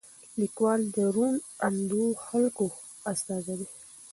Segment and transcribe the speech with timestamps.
[0.41, 1.33] لیکوال د روڼ
[1.67, 2.65] اندو خلکو
[3.11, 3.67] استازی دی.